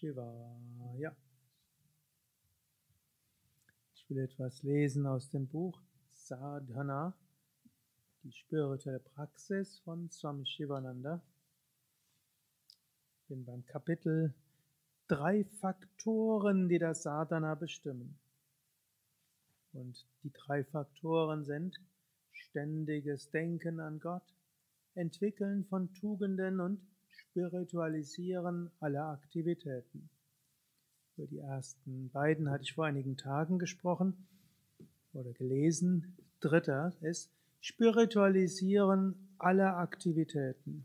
[0.00, 1.14] Shivaya.
[3.94, 5.78] Ich will etwas lesen aus dem Buch
[6.10, 7.12] Sadhana,
[8.22, 11.20] die spirituelle Praxis von Swami Shivananda.
[13.12, 14.32] Ich bin beim Kapitel
[15.06, 18.18] drei Faktoren, die das Sadhana bestimmen.
[19.74, 21.78] Und die drei Faktoren sind
[22.32, 24.34] ständiges Denken an Gott,
[24.94, 26.80] Entwickeln von Tugenden und
[27.10, 30.08] Spiritualisieren aller Aktivitäten.
[31.16, 34.14] Über die ersten beiden hatte ich vor einigen Tagen gesprochen
[35.12, 36.16] oder gelesen.
[36.40, 40.84] Dritter ist Spiritualisieren aller Aktivitäten.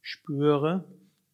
[0.00, 0.84] Spüre,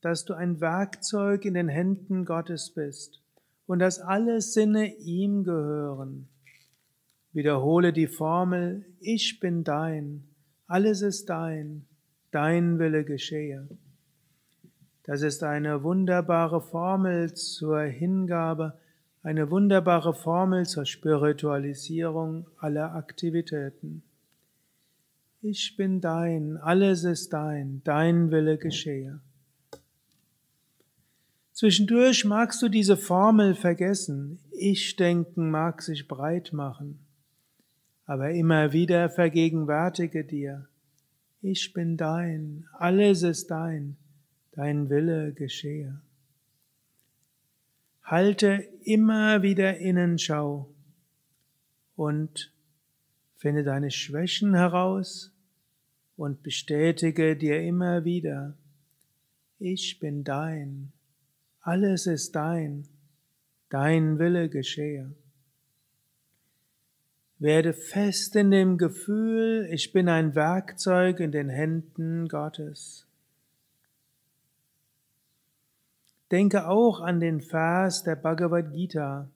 [0.00, 3.22] dass du ein Werkzeug in den Händen Gottes bist
[3.66, 6.28] und dass alle Sinne ihm gehören.
[7.32, 10.24] Wiederhole die Formel, ich bin dein,
[10.66, 11.86] alles ist dein,
[12.34, 13.68] dein Wille geschehe.
[15.04, 18.78] Das ist eine wunderbare Formel zur Hingabe,
[19.22, 24.02] eine wunderbare Formel zur Spiritualisierung aller Aktivitäten.
[25.42, 29.20] Ich bin dein, alles ist dein, dein Wille geschehe.
[31.52, 36.98] Zwischendurch magst du diese Formel vergessen, Ich-Denken mag sich breit machen,
[38.06, 40.66] aber immer wieder vergegenwärtige dir,
[41.44, 43.98] ich bin dein, alles ist dein,
[44.52, 46.00] dein Wille geschehe.
[48.02, 50.72] Halte immer wieder Innenschau
[51.96, 52.50] und
[53.36, 55.34] finde deine Schwächen heraus
[56.16, 58.56] und bestätige dir immer wieder,
[59.58, 60.92] ich bin dein,
[61.60, 62.88] alles ist dein,
[63.68, 65.14] dein Wille geschehe.
[67.44, 73.06] Werde fest in dem Gefühl, ich bin ein Werkzeug in den Händen Gottes.
[76.30, 79.28] Denke auch an den Vers der Bhagavad Gita.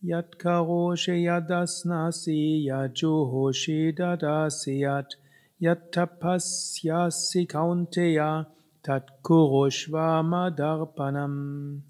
[0.00, 5.16] Yat karoshe yadasnasi yajuhoshi dadasiyat
[5.60, 8.48] yat tapasyasi kaunteya
[8.82, 11.82] tat kurushva darpanam.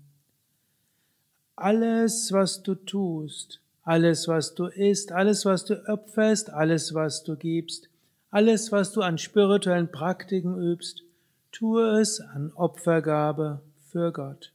[1.56, 7.36] Alles, was du tust, alles, was du isst, alles, was du opferst, alles, was du
[7.36, 7.88] gibst,
[8.30, 11.04] alles, was du an spirituellen Praktiken übst,
[11.52, 14.52] tue es an Opfergabe für Gott.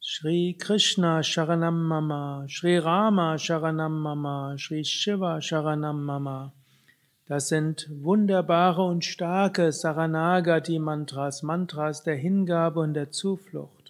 [0.00, 6.52] Shri Krishna Sharanam Mama, Shri Rama Sharanam Mama, Shri Shiva Sharanam Mama.
[7.28, 13.81] Das sind wunderbare und starke Saranagati-Mantras, Mantras der Hingabe und der Zuflucht.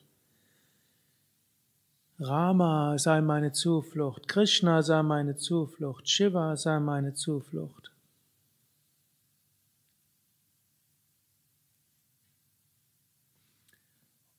[2.19, 7.91] Rama sei meine Zuflucht, Krishna sei meine Zuflucht, Shiva sei meine Zuflucht.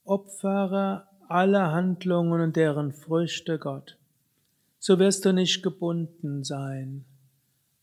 [0.05, 3.97] Opfere alle Handlungen und deren Früchte Gott.
[4.79, 7.05] So wirst du nicht gebunden sein.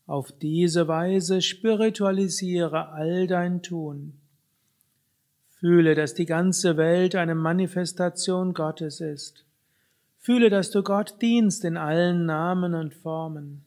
[0.05, 4.13] Auf diese Weise spiritualisiere all dein Tun.
[5.49, 9.45] Fühle, dass die ganze Welt eine Manifestation Gottes ist.
[10.21, 13.65] Fühle, dass du Gott dienst in allen Namen und Formen.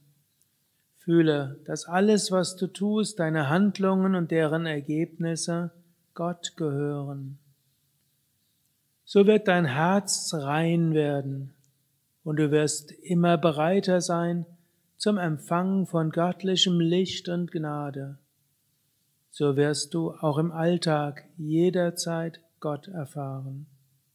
[0.97, 5.71] Fühle, dass alles, was du tust, deine Handlungen und deren Ergebnisse
[6.15, 7.39] Gott gehören
[9.05, 11.53] so wird dein Herz rein werden
[12.25, 14.47] und du wirst immer bereiter sein
[14.97, 18.19] zum Empfang von göttlichem Licht und Gnade.
[19.31, 23.67] So wirst du auch im Alltag jederzeit Gott erfahren.